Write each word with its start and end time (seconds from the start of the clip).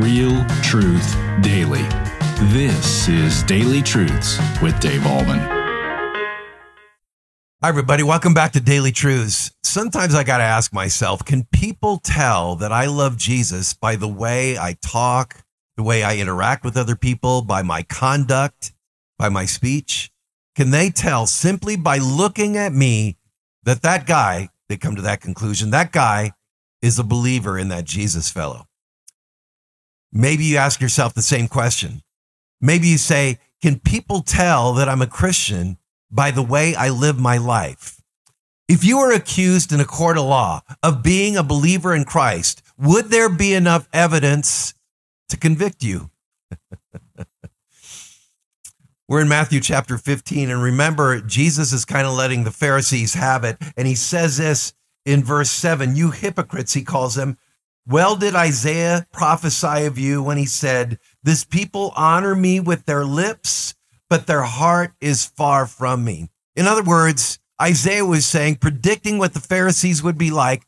Real 0.00 0.44
truth 0.62 1.16
daily. 1.40 1.82
This 2.52 3.08
is 3.08 3.42
Daily 3.42 3.82
Truths 3.82 4.38
with 4.62 4.78
Dave 4.78 5.00
Ahlman. 5.00 5.40
Hi, 7.60 7.68
everybody. 7.68 8.04
Welcome 8.04 8.32
back 8.32 8.52
to 8.52 8.60
Daily 8.60 8.92
Truths. 8.92 9.50
Sometimes 9.64 10.14
I 10.14 10.22
got 10.22 10.38
to 10.38 10.44
ask 10.44 10.72
myself 10.72 11.24
can 11.24 11.48
people 11.52 11.98
tell 11.98 12.54
that 12.56 12.70
I 12.70 12.86
love 12.86 13.16
Jesus 13.16 13.74
by 13.74 13.96
the 13.96 14.06
way 14.06 14.56
I 14.56 14.76
talk, 14.80 15.42
the 15.76 15.82
way 15.82 16.04
I 16.04 16.18
interact 16.18 16.64
with 16.64 16.76
other 16.76 16.94
people, 16.94 17.42
by 17.42 17.62
my 17.62 17.82
conduct, 17.82 18.72
by 19.18 19.28
my 19.28 19.46
speech? 19.46 20.12
Can 20.54 20.70
they 20.70 20.90
tell 20.90 21.26
simply 21.26 21.74
by 21.74 21.98
looking 21.98 22.56
at 22.56 22.72
me 22.72 23.16
that 23.64 23.82
that 23.82 24.06
guy, 24.06 24.50
they 24.68 24.76
come 24.76 24.94
to 24.94 25.02
that 25.02 25.20
conclusion, 25.20 25.70
that 25.70 25.90
guy 25.90 26.34
is 26.82 27.00
a 27.00 27.04
believer 27.04 27.58
in 27.58 27.66
that 27.70 27.84
Jesus 27.84 28.30
fellow? 28.30 28.67
Maybe 30.12 30.44
you 30.44 30.56
ask 30.56 30.80
yourself 30.80 31.14
the 31.14 31.22
same 31.22 31.48
question. 31.48 32.02
Maybe 32.60 32.88
you 32.88 32.98
say, 32.98 33.38
can 33.60 33.78
people 33.78 34.22
tell 34.22 34.72
that 34.74 34.88
I'm 34.88 35.02
a 35.02 35.06
Christian 35.06 35.78
by 36.10 36.30
the 36.30 36.42
way 36.42 36.74
I 36.74 36.88
live 36.90 37.18
my 37.18 37.36
life? 37.38 38.00
If 38.68 38.84
you 38.84 38.98
were 38.98 39.12
accused 39.12 39.72
in 39.72 39.80
a 39.80 39.84
court 39.84 40.18
of 40.18 40.24
law 40.24 40.60
of 40.82 41.02
being 41.02 41.36
a 41.36 41.42
believer 41.42 41.94
in 41.94 42.04
Christ, 42.04 42.62
would 42.78 43.06
there 43.06 43.28
be 43.28 43.54
enough 43.54 43.88
evidence 43.92 44.74
to 45.30 45.36
convict 45.36 45.82
you? 45.82 46.10
We're 49.08 49.22
in 49.22 49.28
Matthew 49.28 49.60
chapter 49.60 49.96
15, 49.96 50.50
and 50.50 50.62
remember, 50.62 51.20
Jesus 51.22 51.72
is 51.72 51.86
kind 51.86 52.06
of 52.06 52.12
letting 52.12 52.44
the 52.44 52.50
Pharisees 52.50 53.14
have 53.14 53.42
it. 53.42 53.56
And 53.74 53.88
he 53.88 53.94
says 53.94 54.36
this 54.36 54.74
in 55.06 55.24
verse 55.24 55.50
7 55.50 55.96
You 55.96 56.10
hypocrites, 56.10 56.74
he 56.74 56.82
calls 56.82 57.14
them. 57.14 57.38
Well, 57.90 58.16
did 58.16 58.34
Isaiah 58.34 59.06
prophesy 59.14 59.86
of 59.86 59.96
you 59.96 60.22
when 60.22 60.36
he 60.36 60.44
said, 60.44 60.98
This 61.22 61.42
people 61.42 61.94
honor 61.96 62.34
me 62.34 62.60
with 62.60 62.84
their 62.84 63.06
lips, 63.06 63.74
but 64.10 64.26
their 64.26 64.42
heart 64.42 64.92
is 65.00 65.24
far 65.24 65.66
from 65.66 66.04
me? 66.04 66.28
In 66.54 66.66
other 66.66 66.82
words, 66.82 67.38
Isaiah 67.60 68.04
was 68.04 68.26
saying, 68.26 68.56
predicting 68.56 69.16
what 69.16 69.32
the 69.32 69.40
Pharisees 69.40 70.02
would 70.02 70.18
be 70.18 70.30
like. 70.30 70.66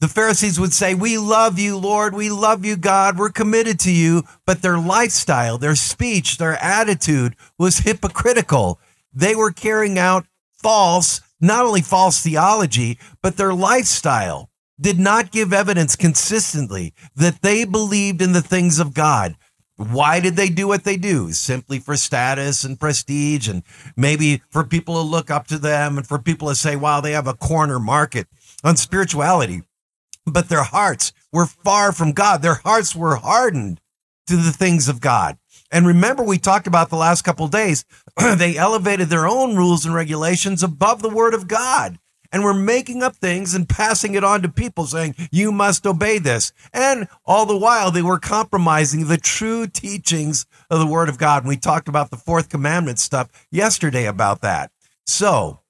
The 0.00 0.08
Pharisees 0.08 0.58
would 0.58 0.72
say, 0.72 0.92
We 0.92 1.18
love 1.18 1.56
you, 1.56 1.78
Lord. 1.78 2.16
We 2.16 2.30
love 2.30 2.64
you, 2.64 2.76
God. 2.76 3.16
We're 3.16 3.30
committed 3.30 3.78
to 3.80 3.92
you. 3.92 4.24
But 4.44 4.62
their 4.62 4.76
lifestyle, 4.76 5.58
their 5.58 5.76
speech, 5.76 6.36
their 6.36 6.60
attitude 6.60 7.36
was 7.60 7.78
hypocritical. 7.78 8.80
They 9.12 9.36
were 9.36 9.52
carrying 9.52 10.00
out 10.00 10.26
false, 10.52 11.20
not 11.40 11.64
only 11.64 11.80
false 11.80 12.20
theology, 12.20 12.98
but 13.22 13.36
their 13.36 13.54
lifestyle 13.54 14.50
did 14.80 14.98
not 14.98 15.30
give 15.30 15.52
evidence 15.52 15.96
consistently 15.96 16.92
that 17.14 17.42
they 17.42 17.64
believed 17.64 18.20
in 18.20 18.32
the 18.32 18.42
things 18.42 18.78
of 18.78 18.94
God. 18.94 19.36
Why 19.76 20.20
did 20.20 20.36
they 20.36 20.48
do 20.48 20.66
what 20.68 20.84
they 20.84 20.96
do? 20.96 21.32
Simply 21.32 21.78
for 21.78 21.96
status 21.96 22.64
and 22.64 22.80
prestige, 22.80 23.46
and 23.46 23.62
maybe 23.94 24.42
for 24.48 24.64
people 24.64 24.94
to 24.94 25.00
look 25.02 25.30
up 25.30 25.46
to 25.48 25.58
them 25.58 25.98
and 25.98 26.06
for 26.06 26.18
people 26.18 26.48
to 26.48 26.54
say, 26.54 26.76
wow, 26.76 27.00
they 27.00 27.12
have 27.12 27.26
a 27.26 27.34
corner 27.34 27.78
market 27.78 28.26
on 28.64 28.76
spirituality. 28.76 29.62
But 30.24 30.48
their 30.48 30.62
hearts 30.62 31.12
were 31.30 31.46
far 31.46 31.92
from 31.92 32.12
God. 32.12 32.40
Their 32.40 32.60
hearts 32.64 32.96
were 32.96 33.16
hardened 33.16 33.80
to 34.28 34.36
the 34.36 34.52
things 34.52 34.88
of 34.88 35.00
God. 35.00 35.38
And 35.70 35.86
remember, 35.86 36.22
we 36.22 36.38
talked 36.38 36.66
about 36.66 36.88
the 36.88 36.96
last 36.96 37.22
couple 37.22 37.46
days, 37.48 37.84
they 38.36 38.56
elevated 38.56 39.08
their 39.08 39.26
own 39.26 39.56
rules 39.56 39.84
and 39.84 39.94
regulations 39.94 40.62
above 40.62 41.02
the 41.02 41.10
word 41.10 41.34
of 41.34 41.48
God 41.48 41.98
and 42.32 42.42
we're 42.42 42.54
making 42.54 43.02
up 43.02 43.16
things 43.16 43.54
and 43.54 43.68
passing 43.68 44.14
it 44.14 44.24
on 44.24 44.42
to 44.42 44.48
people 44.48 44.86
saying, 44.86 45.14
you 45.30 45.52
must 45.52 45.86
obey 45.86 46.18
this. 46.18 46.52
And 46.72 47.08
all 47.24 47.46
the 47.46 47.56
while, 47.56 47.90
they 47.90 48.02
were 48.02 48.18
compromising 48.18 49.06
the 49.06 49.18
true 49.18 49.66
teachings 49.66 50.46
of 50.70 50.78
the 50.78 50.86
Word 50.86 51.08
of 51.08 51.18
God. 51.18 51.42
And 51.42 51.48
we 51.48 51.56
talked 51.56 51.88
about 51.88 52.10
the 52.10 52.16
fourth 52.16 52.48
commandment 52.48 52.98
stuff 52.98 53.46
yesterday 53.50 54.06
about 54.06 54.40
that. 54.42 54.70
So, 55.06 55.60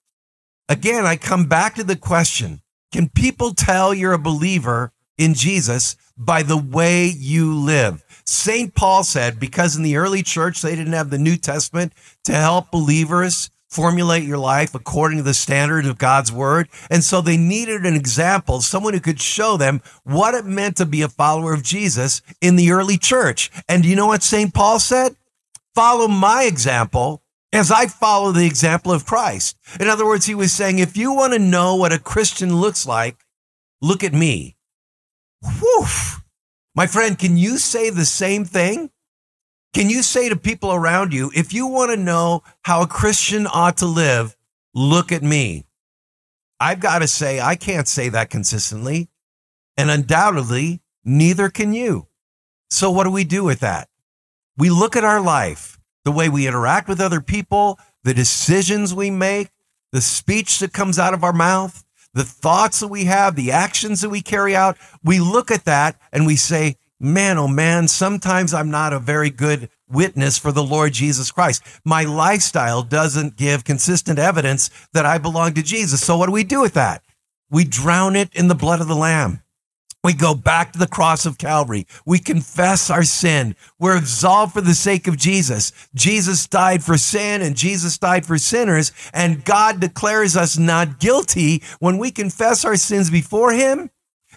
again, 0.69 1.05
I 1.07 1.17
come 1.17 1.47
back 1.47 1.75
to 1.75 1.85
the 1.85 1.97
question 1.97 2.63
can 2.93 3.09
people 3.09 3.53
tell 3.53 3.93
you're 3.93 4.13
a 4.13 4.19
believer 4.19 4.93
in 5.19 5.35
Jesus 5.35 5.97
by 6.17 6.43
the 6.43 6.57
way 6.57 7.07
you 7.07 7.55
live? 7.55 8.03
St. 8.25 8.75
Paul 8.75 9.05
said, 9.05 9.39
because 9.39 9.77
in 9.77 9.83
the 9.83 9.97
early 9.97 10.23
church, 10.23 10.63
they 10.63 10.75
didn't 10.75 10.95
have 10.95 11.11
the 11.11 11.19
New 11.19 11.37
Testament 11.37 11.93
to 12.25 12.33
help 12.33 12.71
believers 12.71 13.51
formulate 13.69 14.25
your 14.25 14.39
life 14.39 14.75
according 14.75 15.19
to 15.19 15.25
the 15.25 15.35
standard 15.35 15.87
of 15.87 15.99
God's 15.99 16.33
word. 16.33 16.69
And 16.91 17.03
so 17.03 17.21
they 17.21 17.37
needed 17.37 17.85
an 17.85 17.95
example, 17.95 18.61
someone 18.61 18.95
who 18.95 19.01
could 19.01 19.21
show 19.21 19.57
them 19.57 19.83
what 20.05 20.35
it 20.35 20.45
meant 20.45 20.77
to 20.77 20.87
be 20.87 21.03
a 21.03 21.09
follower 21.09 21.53
of 21.53 21.63
Jesus 21.63 22.23
in 22.41 22.57
the 22.57 22.71
early 22.71 22.99
church. 22.99 23.51
And 23.69 23.85
you 23.85 23.97
know 23.97 24.07
what 24.07 24.23
St. 24.23 24.55
Paul 24.55 24.79
said? 24.79 25.17
Follow 25.75 26.09
my 26.09 26.45
example 26.45 27.23
as 27.53 27.71
I 27.71 27.87
follow 27.87 28.33
the 28.33 28.47
example 28.47 28.93
of 28.93 29.07
Christ. 29.07 29.57
In 29.81 29.89
other 29.89 30.07
words, 30.07 30.27
he 30.27 30.35
was 30.35 30.53
saying, 30.53 30.79
if 30.79 30.97
you 30.97 31.13
want 31.13 31.33
to 31.33 31.39
know 31.39 31.77
what 31.77 31.93
a 31.93 31.99
Christian 31.99 32.57
looks 32.57 32.87
like, 32.87 33.19
look 33.81 34.03
at 34.05 34.13
me. 34.13 34.57
Whew. 35.43 35.87
My 36.75 36.87
friend, 36.87 37.19
can 37.19 37.37
you 37.37 37.59
say 37.59 37.91
the 37.91 38.05
same 38.05 38.45
thing? 38.45 38.91
Can 39.77 39.91
you 39.91 40.03
say 40.03 40.31
to 40.31 40.37
people 40.37 40.73
around 40.73 41.13
you, 41.13 41.31
if 41.35 41.53
you 41.53 41.67
want 41.67 41.91
to 41.91 41.99
know 41.99 42.43
how 42.63 42.81
a 42.81 42.87
Christian 42.87 43.47
ought 43.47 43.77
to 43.77 43.85
live, 43.85 44.35
look 44.73 45.13
at 45.13 45.23
me? 45.23 45.67
I've 46.59 46.81
got 46.81 47.01
to 47.01 47.07
say, 47.07 47.41
I 47.41 47.57
can't 47.57 47.87
say 47.87 48.09
that 48.09 48.31
consistently. 48.31 49.11
And 49.77 49.91
undoubtedly, 49.91 50.81
neither 51.05 51.51
can 51.51 51.75
you. 51.75 52.07
So, 52.71 52.91
what 52.91 53.05
do 53.05 53.11
we 53.11 53.25
do 53.25 53.45
with 53.45 53.61
that? 53.61 53.91
We 54.57 54.71
look 54.71 54.97
at 54.97 55.05
our 55.05 55.21
life, 55.21 55.79
the 56.07 56.11
way 56.11 56.31
we 56.31 56.49
interact 56.49 56.89
with 56.89 56.99
other 56.99 57.21
people, 57.21 57.79
the 58.03 58.15
decisions 58.15 58.95
we 58.95 59.11
make, 59.11 59.51
the 59.93 60.01
speech 60.01 60.59
that 60.61 60.73
comes 60.73 60.99
out 60.99 61.13
of 61.13 61.23
our 61.23 61.35
mouth, 61.35 61.85
the 62.15 62.25
thoughts 62.25 62.81
that 62.81 62.89
we 62.89 63.05
have, 63.05 63.37
the 63.37 63.53
actions 63.53 64.01
that 64.01 64.09
we 64.09 64.23
carry 64.23 64.57
out. 64.57 64.79
We 65.05 65.21
look 65.21 65.51
at 65.51 65.67
that 65.67 66.01
and 66.13 66.25
we 66.25 66.37
say, 66.37 66.79
man, 66.99 67.39
oh 67.39 67.49
man, 67.49 67.89
sometimes 67.89 68.55
I'm 68.55 68.71
not 68.71 68.93
a 68.93 68.99
very 68.99 69.31
good 69.31 69.69
witness 69.89 70.39
for 70.39 70.53
the 70.53 70.65
Lord 70.65 70.93
Jesus 70.93 71.31
Christ. 71.31 71.63
My 71.85 72.03
lifestyle 72.03 72.83
doesn't 72.83 73.37
give 73.37 73.65
consistent 73.65 74.19
evidence 74.19 74.71
that 74.93 75.07
I 75.07 75.19
belong 75.19 75.55
to 75.55 75.63
Jesus. 75.63 76.05
So 76.05 76.17
what 76.17 76.27
do 76.27 76.33
we 76.33 76.45
do 76.45 76.61
with 76.61 76.75
that? 76.75 77.03
We 77.51 77.65
drown 77.65 78.17
it 78.17 78.35
in 78.35 78.49
the 78.49 78.55
blood 78.55 78.81
of 78.81 78.89
the 78.89 78.97
Lamb. 78.97 79.43
We 80.03 80.13
go 80.13 80.35
back 80.35 80.73
to 80.73 80.79
the 80.79 80.87
cross 80.87 81.27
of 81.27 81.37
Calvary. 81.37 81.85
We 82.05 82.21
confess 82.21 82.91
our 82.91 83.03
sin. 83.03 83.57
We're 83.81 83.97
absolved 83.97 84.53
for 84.53 84.61
the 84.61 84.75
sake 84.75 85.09
of 85.09 85.17
Jesus. 85.17 85.73
Jesus 85.97 86.47
died 86.47 86.85
for 86.85 86.97
sin 86.97 87.43
and 87.43 87.57
Jesus 87.57 87.99
died 87.99 88.25
for 88.25 88.39
sinners. 88.39 88.93
And 89.13 89.45
God 89.45 89.81
declares 89.81 90.37
us 90.37 90.57
not 90.57 91.01
guilty 91.01 91.61
when 91.81 91.99
we 91.99 92.13
confess 92.13 92.65
our 92.65 92.77
sins 92.77 93.11
before 93.11 93.53
Him 93.53 93.91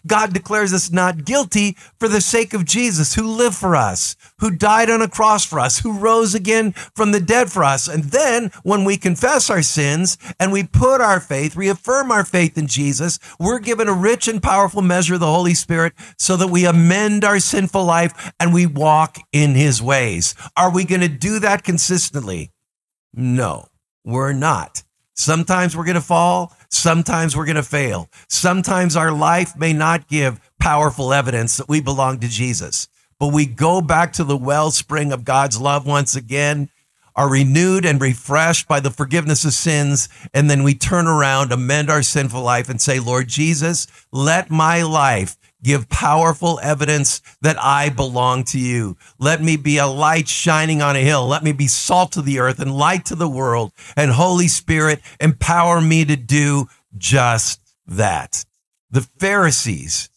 God 0.08 0.34
declares 0.34 0.74
us 0.74 0.92
not 0.92 1.26
guilty 1.26 1.76
for 2.00 2.08
the 2.08 2.22
sake 2.22 2.54
of 2.54 2.66
Jesus, 2.66 3.16
who 3.16 3.28
lived 3.28 3.56
for 3.56 3.76
us, 3.76 4.16
who 4.40 4.52
died 4.52 4.90
on 4.90 5.02
a 5.02 5.08
cross 5.08 5.46
for 5.46 5.60
us, 5.60 5.80
who 5.80 5.98
rose 5.98 6.34
again 6.34 6.72
from 6.72 7.12
the 7.12 7.20
dead 7.20 7.52
for 7.52 7.64
us. 7.64 7.88
And 7.88 8.06
then 8.06 8.52
when 8.64 8.84
we 8.84 8.98
confess 8.98 9.50
our 9.50 9.62
sins 9.62 10.18
and 10.40 10.52
we 10.52 10.64
put 10.64 11.02
our 11.02 11.20
faith, 11.20 11.56
reaffirm 11.56 12.12
our 12.12 12.26
faith 12.26 12.58
in 12.58 12.68
Jesus, 12.68 13.20
we're 13.40 13.60
given 13.60 13.88
a 13.88 13.94
rich 13.94 14.28
and 14.28 14.42
powerful 14.42 14.82
measure 14.82 15.16
of 15.16 15.20
the 15.20 15.26
Holy 15.26 15.54
Spirit 15.54 15.94
so 16.18 16.36
that 16.38 16.48
we 16.50 16.66
amend 16.66 17.24
our 17.24 17.40
sinful 17.40 17.84
life 17.84 18.32
and 18.40 18.54
we 18.54 18.66
walk 18.66 19.18
in 19.32 19.56
his 19.56 19.82
ways. 19.82 20.36
Are 20.56 20.72
we 20.72 20.86
going 20.86 21.02
to 21.02 21.08
do 21.08 21.40
that 21.40 21.64
consistently? 21.64 22.52
No, 23.14 23.68
we're 24.06 24.34
not. 24.34 24.84
Sometimes 25.16 25.76
we're 25.76 25.84
going 25.84 25.96
to 25.96 26.02
fall. 26.02 26.54
Sometimes 26.70 27.36
we're 27.36 27.46
going 27.46 27.56
to 27.56 27.64
fail. 27.64 28.10
Sometimes 28.28 28.96
our 28.96 29.12
life 29.12 29.58
may 29.58 29.74
not 29.74 30.08
give 30.08 30.40
powerful 30.60 31.14
evidence 31.14 31.58
that 31.58 31.68
we 31.68 31.82
belong 31.82 32.20
to 32.20 32.28
Jesus, 32.28 32.88
but 33.20 33.34
we 33.34 33.46
go 33.46 33.82
back 33.82 34.14
to 34.14 34.24
the 34.24 34.38
wellspring 34.38 35.12
of 35.12 35.26
God's 35.26 35.60
love 35.60 35.86
once 35.86 36.16
again, 36.16 36.70
are 37.20 37.30
renewed 37.30 37.86
and 37.86 38.00
refreshed 38.00 38.66
by 38.66 38.80
the 38.80 38.90
forgiveness 38.90 39.44
of 39.44 39.52
sins, 39.52 40.08
and 40.34 40.50
then 40.50 40.64
we 40.64 40.74
turn 40.74 41.06
around, 41.06 41.52
amend 41.52 41.90
our 41.90 42.02
sinful 42.02 42.42
life, 42.42 42.70
and 42.70 42.82
say, 42.82 42.98
Lord 42.98 43.28
Jesus, 43.28 43.88
let 44.10 44.50
my 44.50 44.82
life 44.84 45.36
give 45.62 45.90
powerful 45.90 46.62
evidence 46.64 47.22
that 47.42 47.62
I 47.62 47.90
belong 47.90 48.46
to 48.46 48.58
you. 48.58 48.96
Let 49.18 49.42
me 49.42 49.58
be 49.58 49.78
a 49.78 49.86
light 49.86 50.30
shining 50.30 50.82
on 50.82 50.96
a 50.96 51.04
hill. 51.04 51.28
Let 51.28 51.44
me 51.44 51.52
be 51.52 51.68
salt 51.68 52.14
to 52.14 52.22
the 52.22 52.40
earth 52.40 52.58
and 52.58 52.74
light 52.74 53.04
to 53.08 53.16
the 53.16 53.28
world. 53.28 53.74
And 53.98 54.12
Holy 54.12 54.48
Spirit, 54.48 55.02
empower 55.20 55.82
me 55.82 56.06
to 56.06 56.16
do 56.16 56.70
just 56.98 57.60
that. 57.86 58.46
The 58.90 59.02
Pharisees 59.02 60.10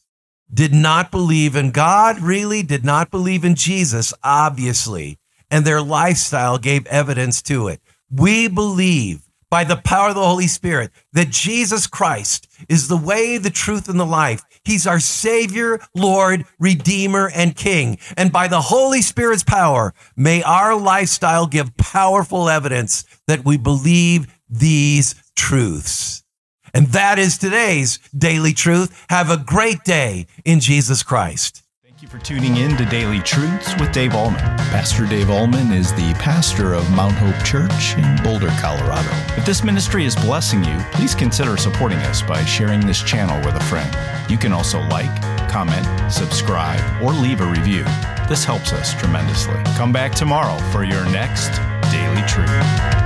did 0.54 0.72
not 0.72 1.10
believe 1.10 1.56
in 1.56 1.72
God, 1.72 2.20
really 2.20 2.62
did 2.62 2.84
not 2.84 3.10
believe 3.10 3.44
in 3.44 3.56
Jesus, 3.56 4.14
obviously, 4.22 5.18
and 5.52 5.64
their 5.64 5.82
lifestyle 5.82 6.58
gave 6.58 6.86
evidence 6.86 7.42
to 7.42 7.68
it. 7.68 7.80
We 8.10 8.48
believe 8.48 9.22
by 9.50 9.64
the 9.64 9.76
power 9.76 10.08
of 10.08 10.14
the 10.14 10.26
Holy 10.26 10.46
Spirit 10.46 10.90
that 11.12 11.28
Jesus 11.28 11.86
Christ 11.86 12.48
is 12.70 12.88
the 12.88 12.96
way, 12.96 13.36
the 13.36 13.50
truth, 13.50 13.86
and 13.86 14.00
the 14.00 14.06
life. 14.06 14.42
He's 14.64 14.86
our 14.86 14.98
Savior, 14.98 15.78
Lord, 15.94 16.46
Redeemer, 16.58 17.30
and 17.34 17.54
King. 17.54 17.98
And 18.16 18.32
by 18.32 18.48
the 18.48 18.62
Holy 18.62 19.02
Spirit's 19.02 19.44
power, 19.44 19.92
may 20.16 20.42
our 20.42 20.74
lifestyle 20.74 21.46
give 21.46 21.76
powerful 21.76 22.48
evidence 22.48 23.04
that 23.26 23.44
we 23.44 23.58
believe 23.58 24.34
these 24.48 25.14
truths. 25.36 26.24
And 26.72 26.86
that 26.88 27.18
is 27.18 27.36
today's 27.36 27.98
daily 28.16 28.54
truth. 28.54 29.04
Have 29.10 29.28
a 29.28 29.36
great 29.36 29.84
day 29.84 30.28
in 30.46 30.60
Jesus 30.60 31.02
Christ. 31.02 31.61
Thank 32.02 32.12
you 32.12 32.18
for 32.18 32.24
tuning 32.24 32.56
in 32.56 32.76
to 32.78 32.84
Daily 32.86 33.20
Truths 33.20 33.78
with 33.78 33.92
Dave 33.92 34.10
Ahlman. 34.10 34.58
Pastor 34.72 35.06
Dave 35.06 35.28
Ahlman 35.28 35.72
is 35.72 35.92
the 35.92 36.12
pastor 36.14 36.74
of 36.74 36.90
Mount 36.90 37.14
Hope 37.14 37.44
Church 37.44 37.96
in 37.96 38.20
Boulder, 38.24 38.52
Colorado. 38.58 39.08
If 39.38 39.46
this 39.46 39.62
ministry 39.62 40.04
is 40.04 40.16
blessing 40.16 40.64
you, 40.64 40.76
please 40.90 41.14
consider 41.14 41.56
supporting 41.56 41.98
us 41.98 42.20
by 42.20 42.44
sharing 42.44 42.84
this 42.84 43.00
channel 43.00 43.36
with 43.46 43.54
a 43.54 43.64
friend. 43.66 43.88
You 44.28 44.36
can 44.36 44.52
also 44.52 44.80
like, 44.88 45.14
comment, 45.48 45.86
subscribe, 46.12 47.00
or 47.00 47.12
leave 47.12 47.40
a 47.40 47.46
review. 47.46 47.84
This 48.28 48.44
helps 48.44 48.72
us 48.72 48.94
tremendously. 48.94 49.62
Come 49.76 49.92
back 49.92 50.10
tomorrow 50.12 50.58
for 50.72 50.82
your 50.82 51.04
next 51.04 51.50
Daily 51.92 52.26
Truth. 52.26 53.01